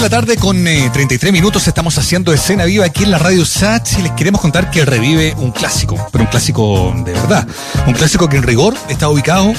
[0.00, 3.44] de la tarde con 33 eh, minutos estamos haciendo escena viva aquí en la radio
[3.44, 7.46] Sats y les queremos contar que revive un clásico, pero un clásico de verdad.
[7.86, 9.52] Un clásico que en rigor está ubicado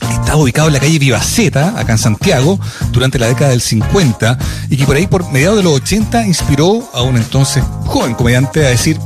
[0.00, 2.58] estaba ubicado en la calle Vivaceta, acá en Santiago,
[2.92, 4.38] durante la década del 50,
[4.70, 8.64] y que por ahí, por mediados de los 80, inspiró a un entonces joven comediante
[8.64, 8.98] a decir,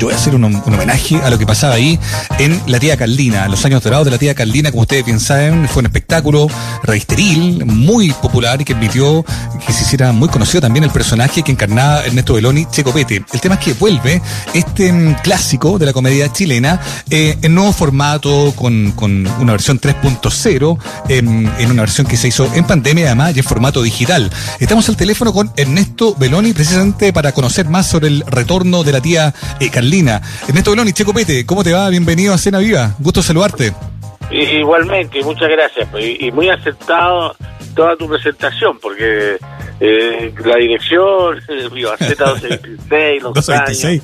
[0.00, 1.98] yo voy a hacer un, homenaje a lo que pasaba ahí
[2.38, 3.46] en La Tía Carlina.
[3.48, 6.46] Los años dorados de La Tía Carlina, como ustedes bien saben, fue un espectáculo
[6.82, 9.22] revisteril, muy popular y que permitió
[9.66, 13.22] que se hiciera muy conocido también el personaje que encarnaba Ernesto Beloni, Checo Pete.
[13.30, 14.22] El tema es que vuelve
[14.54, 16.80] este mm, clásico de la comedia chilena
[17.10, 18.94] eh, en nuevo formato, con,
[19.38, 20.78] una versión 3.0,
[21.08, 24.30] en una versión que se hizo en pandemia además y en formato digital.
[24.60, 29.02] Estamos al teléfono con Ernesto Beloni precisamente para conocer más sobre el retorno de la
[29.02, 30.22] tía eh, Lina.
[30.48, 31.88] Ernesto Beloni, Checo Pete, ¿cómo te va?
[31.88, 32.94] Bienvenido a Cena Viva.
[32.98, 33.89] Gusto saludarte.
[34.30, 35.88] Igualmente, muchas gracias.
[35.90, 37.34] Pues, y muy aceptado
[37.74, 39.38] toda tu presentación, porque
[39.80, 41.40] eh, la dirección,
[41.72, 44.02] Viva Z226, los 226.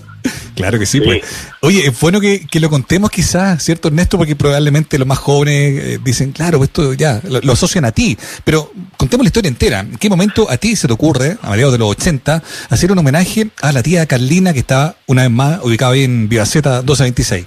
[0.55, 1.23] Claro que sí, pues.
[1.61, 4.17] Oye, es bueno que, lo contemos quizás, ¿cierto, Ernesto?
[4.17, 8.17] Porque probablemente los más jóvenes eh, dicen, claro, esto ya, lo, asocian a ti.
[8.43, 9.81] Pero contemos la historia entera.
[9.81, 12.99] ¿En qué momento a ti se te ocurre, a mediados de los 80, hacer un
[12.99, 17.47] homenaje a la tía Carlina que estaba una vez más ubicada ahí en Vivaceta 1226?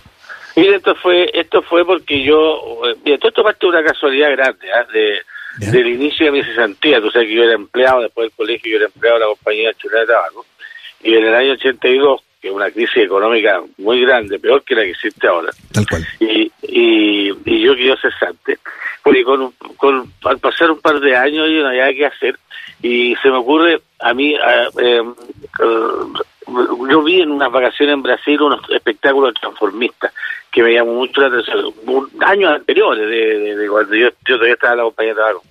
[0.55, 4.31] Mira, esto fue, esto fue porque yo, eh, mira, todo esto parte de una casualidad
[4.31, 4.85] grande, ¿ah?
[4.91, 5.21] de,
[5.71, 7.01] del inicio de mi cesantía.
[7.01, 9.73] Tú sabes que yo era empleado, después del colegio yo era empleado de la compañía
[9.73, 10.45] chilena de tabaco.
[11.01, 14.83] Y en el año 82 que es una crisis económica muy grande, peor que la
[14.83, 15.49] que existe ahora.
[15.73, 16.07] Tal cual.
[16.19, 18.59] Y, y, y yo quiero cesante.
[19.03, 22.39] Porque con, con, al pasar un par de años yo no había que hacer
[22.81, 24.35] y se me ocurre a mí,
[24.81, 25.03] eh,
[26.89, 30.13] yo vi en unas vacaciones en Brasil unos espectáculos transformistas
[30.51, 31.73] que me llamó mucho la atención,
[32.25, 35.43] años anteriores de, de, cuando yo, todavía estaba en la compañía de trabajo.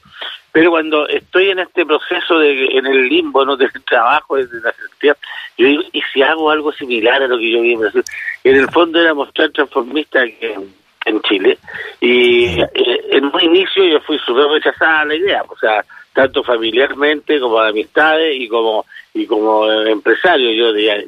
[0.51, 3.57] Pero cuando estoy en este proceso de en el limbo, ¿no?
[3.57, 5.17] del trabajo, de la sentía,
[5.57, 8.03] yo digo, ¿y si hago algo similar a lo que yo vi en Brasil?
[8.45, 10.75] En el fondo era mostrar transformista en,
[11.05, 11.59] en Chile.
[12.01, 12.69] Y eh,
[13.11, 17.69] en un inicio yo fui súper rechazada la idea, o sea, tanto familiarmente como de
[17.69, 18.85] amistades y como
[19.19, 21.03] y como empresario yo diría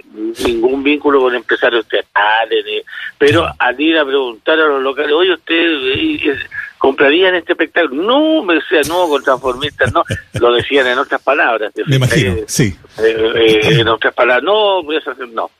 [0.44, 2.84] ningún vínculo con empresarios teatrales
[3.16, 6.37] pero al ir a preguntar a los locales oye usted
[6.78, 10.04] comprarían este espectáculo no me decía no con transformistas no
[10.41, 12.76] lo decían en otras palabras me imagino sí.
[12.99, 15.50] eh, eh, en otras palabras no voy a hacer no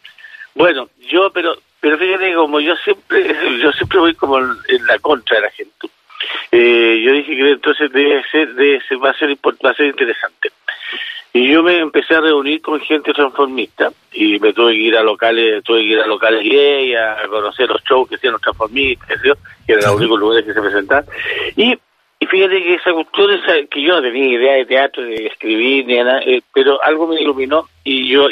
[0.55, 5.37] bueno yo pero pero fíjate como yo siempre yo siempre voy como en la contra
[5.37, 5.89] de la gente.
[6.53, 9.87] Eh, yo dije que entonces debe ser, debe ser, va a ser va a ser
[9.87, 10.51] interesante
[11.33, 15.03] y yo me empecé a reunir con gente transformista y me tuve que ir a
[15.03, 19.21] locales, tuve que ir a locales gay, a conocer los shows que hacían los transformistas,
[19.23, 21.05] que eran los únicos lugares que se presentaban.
[21.55, 21.79] Y,
[22.19, 25.87] y fíjate que esa cuestión, esa, que yo no tenía idea de teatro, de escribir,
[25.87, 28.27] ni nada, eh, pero algo me iluminó y yo,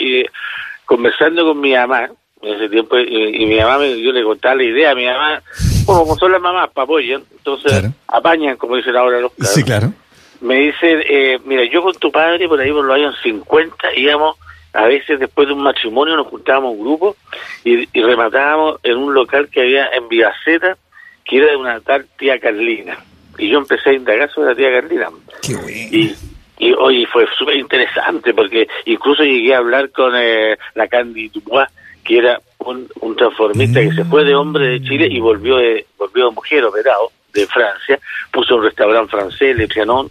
[0.85, 2.11] conversando con mi mamá,
[2.43, 5.41] en ese tiempo, y, mi mamá, me, yo le contaba la idea, mi mamá,
[5.87, 9.93] como son las mamás, para apoyan, entonces apañan, como dicen ahora los Sí, claro
[10.41, 14.37] me dice, eh, mira, yo con tu padre por ahí por los años 50 íbamos,
[14.73, 17.17] a veces después de un matrimonio nos juntábamos un grupo
[17.65, 20.77] y, y rematábamos en un local que había en Vivaceta,
[21.25, 22.99] que era de una tal tía Carlina.
[23.39, 25.09] Y yo empecé a indagar sobre la tía Carlina.
[25.43, 25.69] Qué bueno.
[25.71, 26.15] Y,
[26.59, 31.69] y hoy fue súper interesante porque incluso llegué a hablar con eh, la Candy Dubois,
[32.05, 35.87] que era un, un transformista que se fue de hombre de Chile y volvió de,
[35.97, 37.99] volvió mujer operado de Francia,
[38.33, 40.11] puso un restaurante francés, Le Trianon,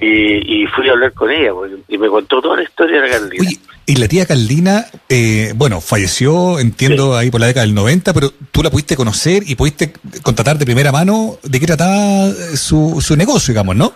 [0.00, 3.18] y, fui a hablar con ella pues, y me contó toda la historia de la
[3.18, 3.44] Carlina.
[3.46, 8.12] Oye, y la tía Carlina, eh, bueno, falleció, entiendo, ahí por la década del 90,
[8.12, 9.92] pero tú la pudiste conocer y pudiste
[10.22, 13.92] contratar de primera mano de qué trataba su, su negocio, digamos, ¿no?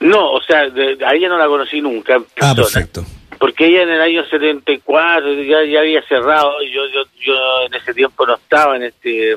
[0.00, 2.20] No, o sea, a ella no la conocí nunca.
[2.40, 3.04] ah, perfecto.
[3.38, 7.34] Porque ella en el año 74 ya, ya había cerrado y yo, yo, yo
[7.66, 9.36] en ese tiempo no estaba en este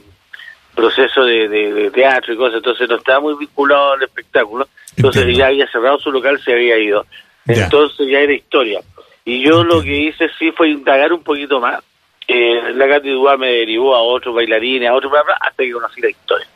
[0.76, 4.68] proceso de, teatro y cosas, entonces no estaba muy vinculado al espectáculo,
[5.00, 7.06] entonces ya había cerrado su local, se había ido.
[7.48, 8.81] Entonces ya era historia.
[9.24, 11.81] Y yo lo que hice sí fue indagar un poquito más.
[12.28, 16.48] Eh, la Katy me derivó a otros bailarines, a otros, hasta que conocí la historia.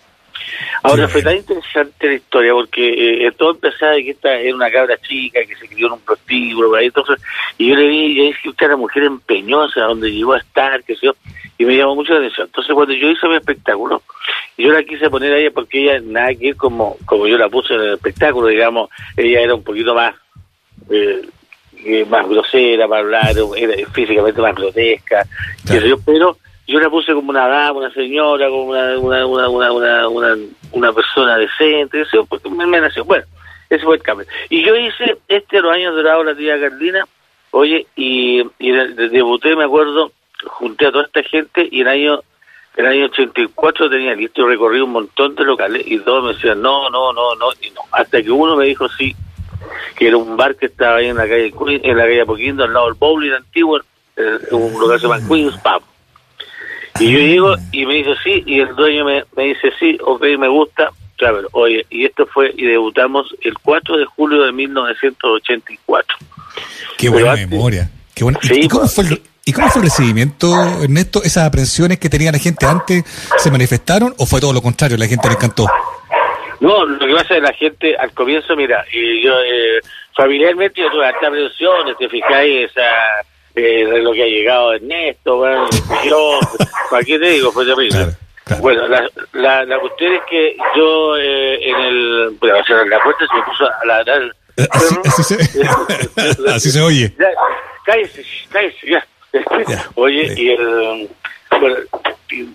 [0.83, 4.69] Ahora fue tan interesante la historia porque eh, todo empezaba de que esta era una
[4.69, 7.21] cabra chica que se crió en un prostíbulo, entonces,
[7.57, 10.83] y yo le vi, y dije que usted era mujer empeñosa, donde llegó a estar,
[10.83, 11.13] que sé yo,
[11.57, 12.47] y me llamó mucho la atención.
[12.47, 14.01] Entonces cuando yo hice mi espectáculo,
[14.57, 17.49] yo la quise poner a ella porque ella nada que ir como, como yo la
[17.49, 20.15] puse en el espectáculo, digamos, ella era un poquito más...
[20.89, 21.21] Eh,
[21.85, 25.25] eh más grosera para hablar, era físicamente más grotesca,
[26.05, 30.37] pero yo la puse como una dama, una señora, como una, una, una, una, una,
[30.71, 33.03] una persona decente, porque me, nació.
[33.03, 33.25] Bueno,
[33.69, 34.25] ese fue el cambio.
[34.49, 37.05] Y yo hice este los años dorados la tía Carlina,
[37.51, 40.11] oye, y, y debuté, me acuerdo,
[40.45, 42.21] junté a toda esta gente y el año
[42.75, 46.61] en el año 84 tenía listo recorrí un montón de locales y todos me decían
[46.61, 47.81] no, no, no, no, y no.
[47.91, 49.15] Hasta que uno me dijo sí,
[49.95, 51.53] que era un bar que estaba ahí en la calle
[51.83, 53.79] en la calle Apoquindo, al lado del bowling antiguo,
[54.51, 55.83] un lugar que se llama Queen's Pub.
[56.99, 60.23] Y yo llego y me dice sí, y el dueño me, me dice sí, ok,
[60.37, 66.17] me gusta, claro, oye, y esto fue, y debutamos el 4 de julio de 1984.
[66.97, 67.89] Qué buena memoria.
[68.13, 68.39] Qué buena.
[68.43, 68.95] ¿Y, cómo pues.
[68.95, 71.21] fue el, ¿Y cómo fue el recibimiento, Ernesto?
[71.23, 73.03] ¿Esas aprensiones que tenía la gente antes
[73.37, 74.95] se manifestaron o fue todo lo contrario?
[74.97, 75.67] La gente le encantó.
[76.61, 79.81] No, lo que pasa es la gente al comienzo, mira, y yo eh,
[80.15, 82.81] familiarmente yo tuve hartas aprensiones, te fijáis, esa
[83.55, 85.67] eh, de lo que ha llegado Ernesto, bueno,
[86.05, 86.39] yo,
[86.89, 87.51] ¿para qué te digo?
[87.51, 88.15] Fue terrible.
[88.59, 92.37] Bueno, la, la, la, cuestión es que yo eh, en el.
[92.39, 94.21] Bueno, cerrar la puerta se me puso a ladrar.
[94.57, 97.13] Eh, así, así, se, así se oye.
[97.17, 97.27] Ya,
[97.85, 99.05] cállese, cállese, ya.
[99.95, 101.09] Oye, y el.
[101.59, 101.75] Bueno,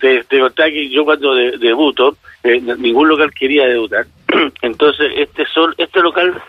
[0.00, 4.06] te, te contaba que yo cuando debuto, eh, ningún local quería debutar.
[4.62, 6.40] Entonces, este sol, este local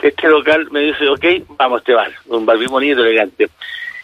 [0.00, 1.24] este local me dice, ok,
[1.58, 3.48] vamos a este bar, un bar bien bonito, elegante.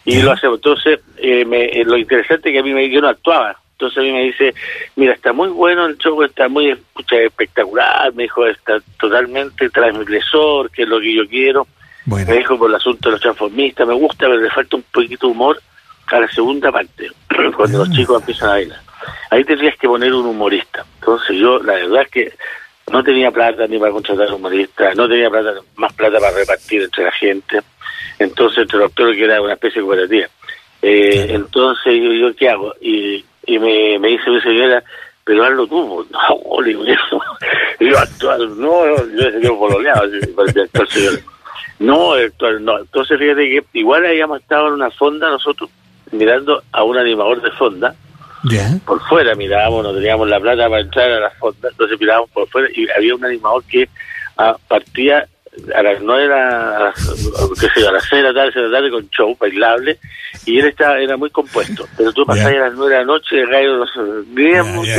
[0.05, 0.59] Y lo hacemos.
[0.59, 3.57] Entonces, eh, me, eh, lo interesante es que a mí me, yo no actuaba.
[3.73, 4.55] Entonces a mí me dice,
[4.97, 6.77] mira, está muy bueno el show, está muy
[7.11, 11.67] espectacular, me dijo, está totalmente transgresor, que es lo que yo quiero.
[12.17, 15.27] Me dijo por el asunto de los transformistas, me gusta, pero le falta un poquito
[15.27, 15.61] de humor
[16.07, 17.11] a la segunda parte,
[17.57, 17.93] cuando los ah.
[17.93, 18.81] chicos empiezan a bailar.
[19.31, 20.85] Ahí tendrías que poner un humorista.
[21.01, 22.33] Entonces yo, la verdad es que
[22.91, 27.05] no tenía plata ni para contratar humoristas, no tenía plata, más plata para repartir entre
[27.05, 27.61] la gente.
[28.19, 30.27] Entonces, entre los que era una especie de cooperativa.
[30.83, 32.75] Eh, Entonces, yo, yo, ¿qué hago?
[32.81, 34.83] Y, y me, me dice mi señora,
[35.25, 36.07] pero hazlo tú.
[36.11, 36.85] No, le digo,
[37.81, 41.23] yo, actual, no, yo, yo pololeado, no, actual,
[42.61, 42.79] no.
[42.79, 45.71] Entonces, fíjate que igual habíamos estado en una fonda nosotros
[46.11, 47.95] mirando a un animador de fonda
[48.87, 52.49] por fuera mirábamos, no teníamos la plata para entrar a la fonda, entonces mirábamos por
[52.49, 53.89] fuera y había un animador que
[54.37, 55.27] ah, partía
[55.75, 56.93] a las nueve, a
[57.61, 59.99] qué sé a las seis de la tarde, seis de la tarde con show bailable
[60.47, 63.37] y él estaba, era muy compuesto, pero tú pasabas a las nueve de la noche
[63.37, 64.91] y el gallo no se mucho.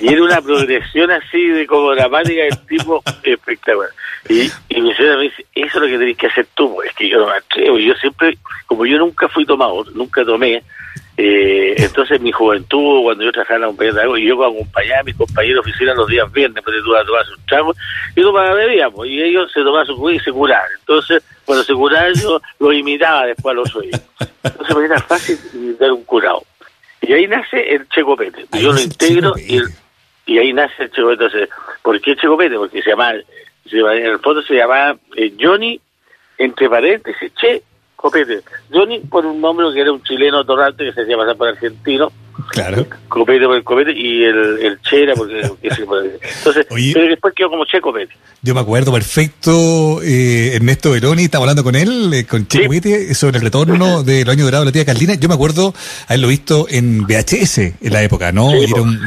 [0.00, 3.90] y era una progresión así de como dramática del tipo espectacular.
[4.28, 6.90] Y, y mi señora me dice, eso es lo que tenés que hacer tú, pues,
[6.90, 7.78] es que yo no me atrevo.
[7.78, 10.62] Yo siempre, como yo nunca fui tomador, nunca tomé,
[11.22, 15.00] eh, entonces, mi juventud, cuando yo trabajaba en la compañía de algo, y yo acompañaba
[15.00, 17.74] a mis compañeros de oficina los días viernes, pues tú a tomar un trago,
[18.16, 20.68] y tomaba bebíamos, y ellos se tomaban su jugo y se curaban.
[20.78, 24.00] Entonces, cuando se curaban, yo lo imitaba después a los oídos.
[24.42, 26.42] Entonces, me era fácil imitar un curado.
[27.02, 28.46] Y ahí nace el checopete.
[28.52, 29.60] Yo lo integro y,
[30.26, 31.24] y ahí nace el checopete.
[31.24, 31.48] Entonces,
[31.82, 32.56] ¿por qué checopete?
[32.56, 33.14] Porque se llama
[33.64, 35.80] en el fondo se llamaba eh, Johnny,
[36.38, 37.62] entre paréntesis, Che
[37.96, 38.42] Copete.
[38.72, 42.10] Johnny por un nombre que era un chileno torrante que se hacía pasar por argentino.
[42.50, 42.84] Claro.
[43.08, 45.40] Copete por el Copete y el, el Che era porque...
[45.40, 48.12] Entonces, pero después quedó como Che Copete.
[48.42, 53.14] Yo me acuerdo perfecto, eh, Ernesto Veroni, estaba hablando con él, eh, con Che Copete,
[53.14, 55.14] sobre el retorno de los años dorados de la tía Carlina.
[55.14, 55.72] Yo me acuerdo
[56.06, 58.50] haberlo visto en VHS en la época, ¿no?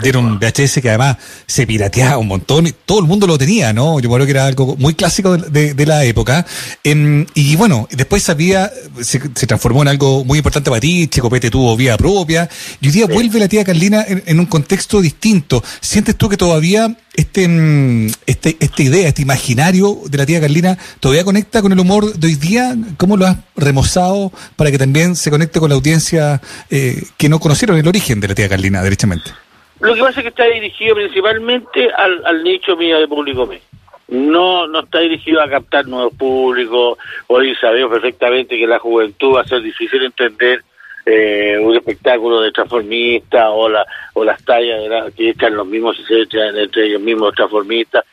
[0.02, 4.00] dieron, VHS que además se pirateaba un montón, y todo el mundo lo tenía, ¿no?
[4.00, 6.46] Yo me acuerdo que era algo muy clásico de, de, la época.
[6.84, 8.72] y bueno, después sabía,
[9.02, 12.88] se, se, transformó en algo muy importante para ti, Che Copete tuvo vida propia, y
[12.88, 15.62] hoy día vuelve la tía Carlina en, un contexto distinto.
[15.80, 20.78] ¿Sientes tú que todavía este, mm, este, esta idea, este imaginario de la tía Carlina,
[21.00, 22.76] todavía conecta con el humor de hoy día?
[22.98, 27.40] ¿Cómo lo has remozado para que también se conecte con la audiencia eh, que no
[27.40, 29.32] conocieron el origen de la tía Carlina, derechamente?
[29.80, 33.60] Lo que pasa es que está dirigido principalmente al, nicho mío de público mío.
[34.08, 36.98] No, no está dirigido a captar nuevos públicos.
[37.28, 40.64] Hoy sabemos perfectamente que la juventud va a ser difícil entender
[41.06, 46.04] eh, un espectáculo de transformistas o, la, o las tallas que echan los mismos y
[46.06, 48.06] se echan entre ellos mismos transformistas.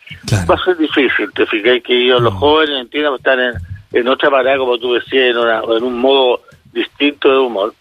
[0.49, 3.54] Va a ser difícil, te fijas que ellos, los jóvenes, entiendan, están en,
[3.92, 6.42] en otra parada, como tú decías, en, en un modo
[6.73, 7.75] distinto de humor.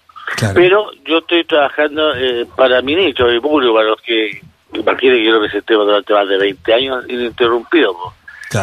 [0.54, 4.42] Pero yo estoy trabajando eh, para mi nicho, mi público, para los que
[4.74, 7.96] imagínate que yo lo presenté durante más de 20 años ininterrumpido.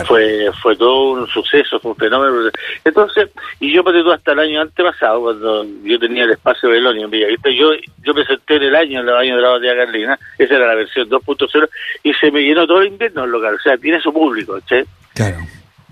[0.07, 2.51] Fue fue todo un suceso, fue un fenómeno.
[2.85, 3.29] Entonces,
[3.61, 7.51] y yo todo hasta el año antepasado, cuando yo tenía el espacio Belonio en Villavista,
[7.51, 7.71] yo
[8.03, 10.75] yo presenté en el año, en el año de la batalla Carlina, esa era la
[10.75, 11.69] versión 2.0,
[12.03, 14.83] y se me llenó todo el invierno el local, o sea, tiene su público, ¿sí?
[15.15, 15.39] Claro.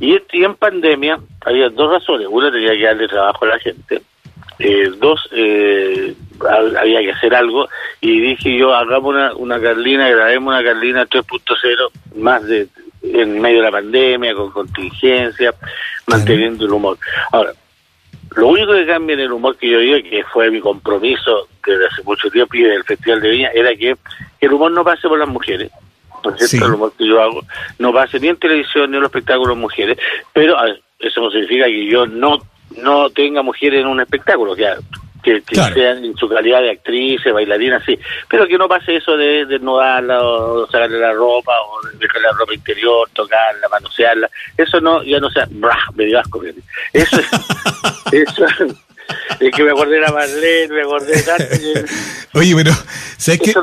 [0.00, 2.26] Y, en pandemia había dos razones.
[2.28, 4.02] Una tenía que darle trabajo a la gente.
[4.58, 6.14] Eh, dos, eh,
[6.78, 7.68] había que hacer algo.
[8.00, 12.68] Y dije yo, hagamos una, una Carlina, grabemos una Carlina 3.0 más de
[13.12, 15.54] en medio de la pandemia, con contingencia,
[16.06, 16.98] manteniendo el humor.
[17.32, 17.52] Ahora,
[18.36, 21.86] lo único que cambia en el humor que yo digo, que fue mi compromiso desde
[21.86, 23.96] hace mucho tiempo y del Festival de Viña, era que,
[24.40, 25.70] el humor no pase por las mujeres.
[26.22, 27.42] Por cierto, el humor que yo hago
[27.78, 29.98] no pase ni en televisión ni en los espectáculos mujeres,
[30.32, 30.56] pero
[30.98, 32.38] eso no significa que yo no
[32.76, 34.66] no tenga mujeres en un espectáculo, que,
[35.24, 39.46] que, sean en su calidad de actrices, bailarinas, sí, pero que no pase eso de
[39.46, 45.18] desnudarla o sacarle la ropa o dejarle la ropa interior, tocarla, manosearla, eso no, ya
[45.18, 46.42] no sea, brah, me dio asco,
[46.92, 47.16] eso
[48.12, 48.46] eso
[49.40, 51.84] es que me acordé de la Marlene, me acordé de
[52.34, 52.70] Oye, bueno,
[53.16, 53.54] ¿sabes qué?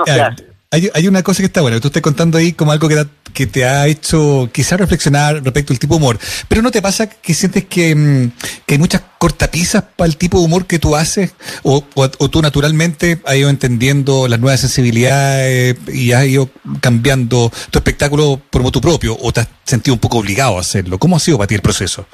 [0.73, 3.45] Hay, hay, una cosa que está buena, tú estás contando ahí como algo que, que
[3.45, 7.33] te ha hecho quizás reflexionar respecto al tipo de humor, pero ¿no te pasa que
[7.33, 8.31] sientes que, mm,
[8.65, 11.35] que hay muchas cortapisas para el tipo de humor que tú haces?
[11.63, 16.49] O, o, tú naturalmente has ido entendiendo las nuevas sensibilidades y has ido
[16.79, 20.97] cambiando tu espectáculo por motu propio o te has sentido un poco obligado a hacerlo?
[20.97, 22.05] ¿Cómo ha sido para ti el proceso?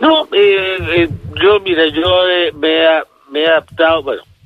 [0.00, 1.08] No, eh, eh,
[1.40, 2.70] yo, mira, yo eh, me,
[3.30, 4.02] me he adaptado,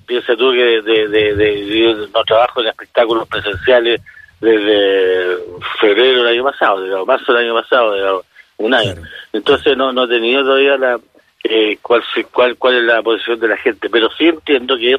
[0.07, 4.01] piensa tú que de, de, no trabajo en espectáculos presenciales
[4.41, 5.39] desde
[5.81, 8.25] febrero del año pasado, de marzo del año pasado,
[8.59, 8.95] un año.
[9.33, 11.01] Entonces no, no he tenido todavía la
[11.45, 14.97] eh, cuál, cuál, cuál es la posición de la gente, pero sí entiendo que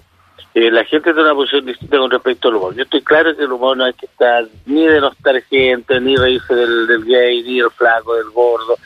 [0.54, 2.76] eh, la gente tiene una posición distinta con respecto al humor.
[2.76, 6.16] Yo estoy claro que el humor no hay que estar ni de denostar gente, ni
[6.16, 8.78] reírse del, del gay, ni del flaco, del gordo.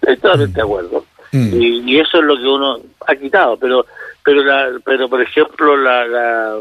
[0.00, 1.04] Estoy totalmente de acuerdo.
[1.32, 1.60] Mm.
[1.60, 3.86] Y, y, eso es lo que uno ha quitado, pero
[4.24, 6.56] pero la, pero por ejemplo la, la,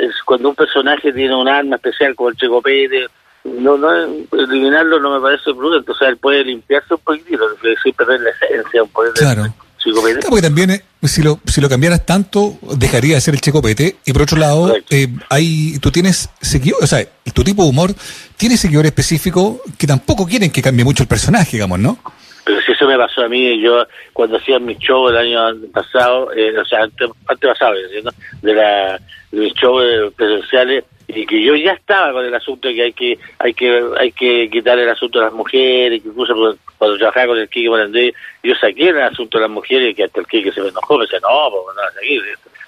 [0.00, 3.06] es cuando un personaje tiene un arma especial como el Checopete
[3.44, 3.90] no no
[4.32, 5.92] eliminarlo no me parece prudente.
[5.92, 7.44] O sea él puede limpiarse un poquitito
[7.82, 9.42] sin perder la esencia un poder claro.
[9.42, 13.96] Claro, porque también eh, si lo si lo cambiaras tanto dejaría de ser el checopete
[14.04, 17.92] y por otro lado eh, hay tú tienes seguidores o sea tu tipo de humor
[18.36, 21.98] tiene seguidores específicos que tampoco quieren que cambie mucho el personaje digamos no
[22.44, 26.32] pero si eso me pasó a mí, yo cuando hacía mi show el año pasado,
[26.32, 27.74] eh, o sea, antes, pasado,
[28.42, 32.74] de, la, de mis shows presenciales, y que yo ya estaba con el asunto de
[32.74, 36.56] que hay que hay que hay que quitar el asunto de las mujeres, que incluso
[36.78, 40.20] cuando trabajaba con el Kike Morandé, yo saqué el asunto de las mujeres, que hasta
[40.20, 42.22] el Kike se me enojó, me decía, no, pues no, seguir,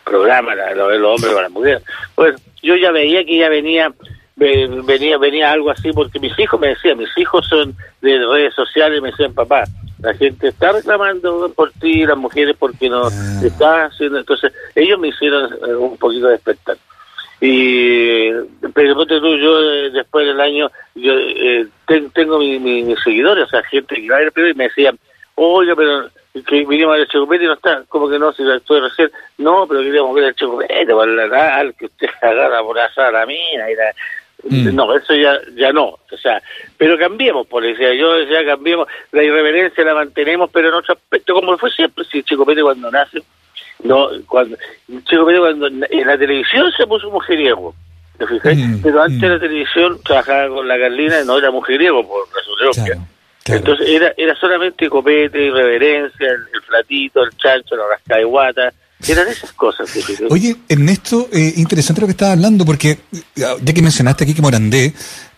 [0.05, 1.83] programa lo de los hombres con las mujeres.
[2.15, 3.93] Pues yo ya veía que ya venía
[4.37, 9.01] venía venía algo así porque mis hijos me decían, mis hijos son de redes sociales,
[9.01, 9.65] me decían, papá,
[10.01, 13.41] la gente está reclamando por ti, las mujeres porque no ah.
[13.45, 16.77] está haciendo, entonces ellos me hicieron eh, un poquito despertar.
[17.41, 18.31] Y
[18.73, 21.67] pero tú, yo eh, después del año yo eh,
[22.15, 24.99] tengo mis mi, seguidores, o sea, gente que va a ir y me decían,
[25.35, 26.09] oye, pero
[26.43, 29.67] que vinimos al Chocopete y no está, como que no, si lo estoy recién, no,
[29.69, 33.71] pero queríamos ver el Chocopete, para la que usted agarra por asar a la mina
[33.71, 33.95] y la,
[34.49, 34.75] Mm.
[34.75, 36.43] No, eso ya ya no, o sea,
[36.77, 41.35] pero cambiemos, por decía yo decía cambiemos, la irreverencia la mantenemos, pero en otro aspecto,
[41.35, 43.23] como fue siempre, si Chico Pérez cuando nace,
[43.85, 44.57] no, cuando
[45.05, 47.75] Chico Pérez cuando en la televisión se puso mujeriego,
[48.19, 48.57] ¿te fijas?
[48.57, 49.33] Mm, pero antes de mm.
[49.33, 53.01] la televisión trabajaba con la Carlina y no era mujeriego, por razón claro,
[53.47, 58.75] Entonces era era solamente copete, irreverencia, el, el, flatito, el chancho, la rasca de guata,
[59.13, 59.89] eran esas cosas.
[60.31, 62.99] Oye, Ernesto, eh, interesante lo que estaba hablando, porque
[63.37, 64.95] ya que mencionaste aquí que Morandé,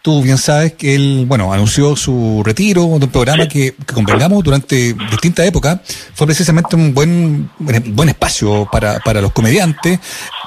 [0.06, 4.94] tú bien sabes que él, bueno, anunció su retiro de un programa que, convengamos durante
[5.10, 5.80] distintas épocas.
[6.14, 9.98] Fue precisamente un buen, buen espacio para, para los comediantes,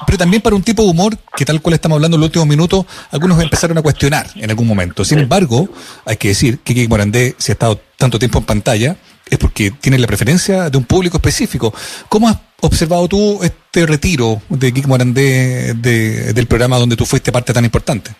[0.06, 2.48] pero también para un tipo de humor que tal cual estamos hablando en los últimos
[2.48, 5.04] minutos, algunos empezaron a cuestionar en algún momento.
[5.04, 5.68] Sin embargo,
[6.06, 8.96] hay que decir que Kiki Morandé, si ha estado tanto tiempo en pantalla,
[9.28, 11.72] es porque tiene la preferencia de un público específico.
[12.08, 17.52] ¿Cómo has observado tú este retiro de Kik Morandé del programa donde tú fuiste parte
[17.52, 18.10] tan importante?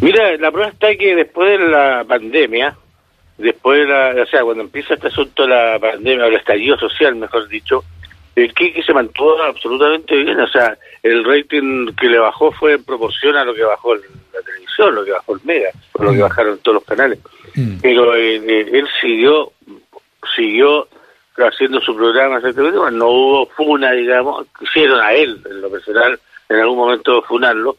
[0.00, 2.74] Mira, la prueba está que después de la pandemia,
[3.36, 6.78] después de la, o sea, cuando empieza este asunto de la pandemia, o el estallido
[6.78, 7.84] social, mejor dicho,
[8.36, 12.84] el Kiki se mantuvo absolutamente bien, o sea, el rating que le bajó fue en
[12.84, 16.18] proporción a lo que bajó la televisión, lo que bajó el Mega, o lo que
[16.18, 16.22] mm.
[16.22, 17.18] bajaron todos los canales.
[17.54, 17.76] Mm.
[17.82, 19.52] Pero eh, eh, él siguió,
[20.36, 20.88] siguió
[21.46, 22.40] haciendo su programa,
[22.90, 26.18] no hubo funa, digamos, quisieron a él, en lo personal,
[26.48, 27.76] en algún momento funarlo,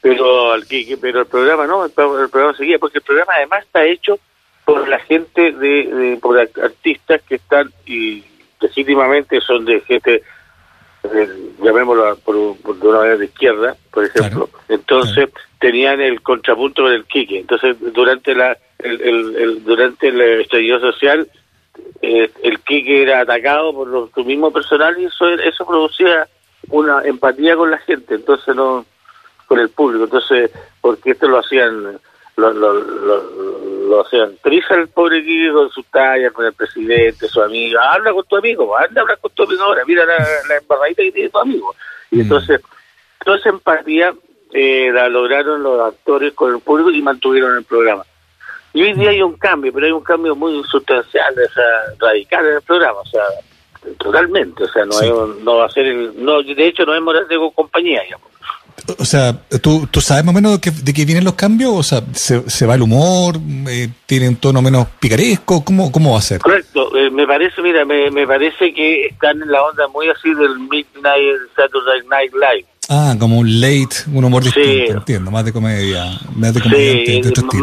[0.00, 0.64] pero al
[1.00, 4.18] pero el programa no, el, programa seguía, porque el programa además está hecho
[4.64, 8.22] por la gente de, por artistas que están y
[8.60, 10.22] legítimamente son de gente
[11.62, 15.28] llamémoslo por, por, de una manera de izquierda, por ejemplo, entonces
[15.60, 19.00] tenían el contrapunto del Quique, entonces durante la el,
[19.36, 21.28] el durante el estallido social
[22.02, 26.28] eh, el Quique era atacado por su mismo personal y eso, eso producía
[26.68, 28.84] una empatía con la gente, entonces no
[29.46, 30.50] con el público, entonces
[30.80, 31.98] porque esto lo hacían
[32.36, 37.78] los, lo hacían prisa el pobre Quique con sus tallas, con el presidente, su amigo.
[37.80, 40.16] Habla con tu amigo, anda a hablar con tu amigo ahora, mira la,
[40.48, 41.74] la embarradita que tiene tu amigo.
[42.10, 42.20] Y Mm.
[42.22, 42.60] entonces,
[43.24, 44.14] toda esa empatía
[44.52, 48.04] eh, la lograron los actores con el público y mantuvieron el programa.
[48.74, 51.64] Y hoy día hay un cambio, pero hay un cambio muy sustancial, o sea,
[52.00, 53.22] radical en el programa, o sea,
[53.98, 55.04] totalmente, o sea, no, Sí.
[55.06, 55.12] hay
[55.44, 58.28] no va a ser, el, no, de hecho no es Morante con compañía, digamos.
[58.98, 61.72] O sea, ¿tú, ¿tú sabes más o menos de qué, de qué vienen los cambios?
[61.72, 63.36] O sea, ¿se, se va el humor?
[63.68, 65.64] Eh, ¿Tiene un tono menos picaresco?
[65.64, 66.40] ¿Cómo, cómo va a ser?
[66.40, 70.34] Correcto, eh, me parece, mira, me, me parece que están en la onda muy así
[70.34, 72.66] del Midnight Saturday Night Live.
[72.90, 74.50] Ah, como un late, un humor Sí.
[74.60, 76.04] distinto, entiendo, más de comedia,
[76.36, 77.62] más de comediante Sí, de otro estilo.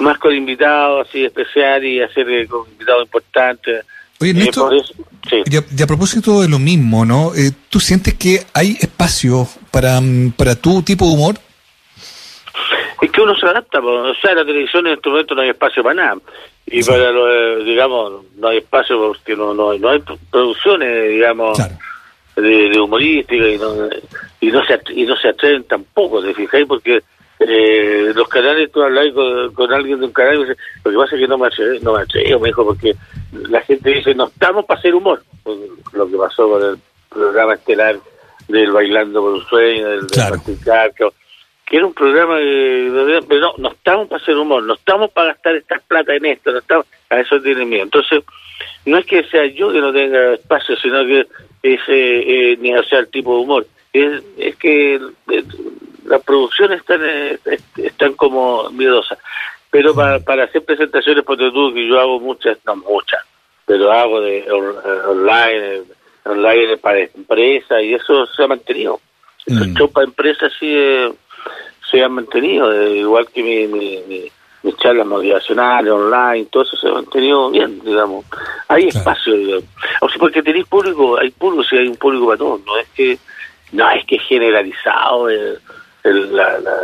[0.00, 3.84] Más, con invitados así especial y hacer eh, con invitados importantes.
[4.20, 4.70] Oye, Eh, Ernesto,
[5.28, 5.42] sí.
[5.46, 7.32] y, a, y a propósito de lo mismo, ¿no?
[7.34, 11.36] Eh, ¿Tú sientes que hay espacio para, mm, para tu tipo de humor?
[13.02, 13.88] Es que uno se adapta, po.
[13.88, 16.16] o sea, la televisión en este momento no hay espacio para nada.
[16.66, 16.90] Y Sí.
[16.90, 17.30] para, lo,
[17.60, 21.78] eh, digamos, no hay espacio porque no, no, no hay producciones, digamos, Claro.
[22.36, 23.88] de, de humorística y no,
[24.40, 26.66] y no se y no se atreven tampoco, ¿te fijáis?
[26.66, 27.00] Porque
[27.40, 31.22] eh, los canales, tú hablas con, con alguien de un canal lo que pasa es
[31.22, 32.94] que no me atrevo, no me atrevo, me dijo, porque
[33.32, 35.22] la gente dice, no estamos para hacer humor.
[35.42, 35.58] Pues,
[35.92, 36.78] Lo que pasó con el
[37.08, 37.96] programa estelar
[38.48, 40.36] del Bailando por un Sueño, del, Claro.
[41.66, 45.28] Que era un programa que, pero no, no estamos para hacer humor, no estamos para
[45.28, 47.84] gastar estas plata en esto, no estamos, a eso tienen miedo.
[47.84, 48.24] Entonces,
[48.84, 51.20] no es que sea yo que no tenga espacio, sino que
[51.62, 53.66] es eh, eh, ni o sea el tipo de humor.
[53.92, 55.44] Es, es que eh,
[56.10, 59.18] las producciones están, eh, est- están como miedosas.
[59.70, 63.20] Pero para, para hacer presentaciones, por tú, que yo hago muchas, no muchas,
[63.64, 65.82] pero hago de eh, online,
[66.24, 69.00] online para empresas y eso se ha mantenido.
[69.46, 69.74] Esos Mm.
[69.76, 71.12] shows para empresas sí eh,
[71.88, 74.32] se han mantenido, eh, igual que mi, mi, mi-
[74.64, 78.26] mis charlas motivacionales online, todo eso se ha mantenido bien, digamos.
[78.68, 78.98] Hay Claro.
[78.98, 79.64] espacio, digamos.
[80.02, 82.88] O sea, porque tenéis público, hay público, sí hay un público para todos, no es
[82.88, 83.18] que,
[83.72, 85.56] no es que generalizado eh,
[86.04, 86.76] el- la, la,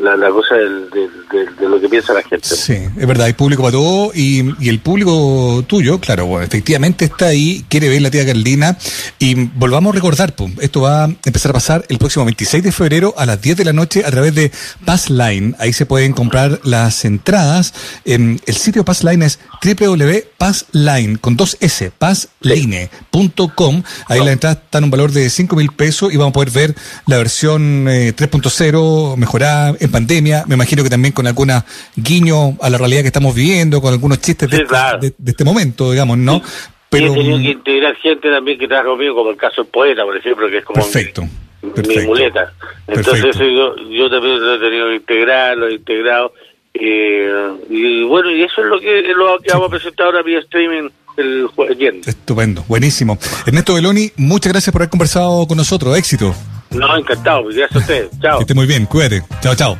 [0.00, 2.48] la, cosa del, de lo que piensa la gente.
[2.48, 7.26] Sí, es verdad, hay público para todo y, el público tuyo, claro, bueno, efectivamente está
[7.26, 8.76] ahí, quiere ver la tía Carlina
[9.18, 12.72] y volvamos a recordar, pues, esto va a empezar a pasar el próximo 26 de
[12.72, 14.50] febrero a las 10 de la noche a través de
[14.84, 21.56] Passline, ahí se pueden comprar las entradas, Em, el sitio Passline es www.passline con dos
[21.60, 26.30] S, passline.com, ahí las entradas están a un valor de 5 mil pesos y vamos
[26.30, 26.74] a poder ver
[27.06, 31.64] la versión eh, 3.0 mejorada en pandemia, me imagino que también con alguna
[31.96, 34.98] guiño a la realidad que estamos viviendo, con algunos chistes de, Sí, este- claro.
[34.98, 36.40] de- de este momento, digamos, ¿no?
[36.40, 36.48] Pero,
[36.90, 40.02] Pero he tenido que integrar gente también que trabaja conmigo, como el caso del poeta,
[40.04, 41.22] por ejemplo, que es como perfecto,
[41.62, 42.52] mi, muleta.
[42.88, 43.44] Entonces Perfecto.
[43.48, 46.32] yo, yo también lo he tenido que integrar, lo he integrado.
[46.74, 47.28] eh,
[47.68, 50.88] y bueno, y eso es lo que, lo que vamos a presentar ahora vía streaming
[51.16, 52.06] el jue- viernes.
[52.08, 53.18] Estupendo, buenísimo.
[53.46, 56.34] Ernesto Beloni, muchas gracias por haber conversado con nosotros, éxito.
[56.70, 58.10] No, encantado, gracias a ustedes.
[58.20, 58.38] Chao.
[58.38, 59.22] Que esté muy bien, cuídate.
[59.40, 59.78] Chao, chao.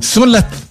[0.00, 0.44] Son las